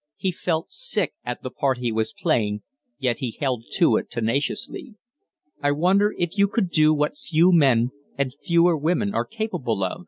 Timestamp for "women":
8.75-9.13